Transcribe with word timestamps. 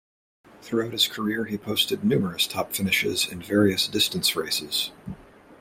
Throughout 0.63 0.93
his 0.93 1.07
career 1.07 1.45
he 1.45 1.59
posted 1.59 2.03
numerous 2.03 2.47
top 2.47 2.73
finishes 2.73 3.27
in 3.31 3.39
various 3.39 3.87
distance 3.87 4.35
races. 4.35 4.89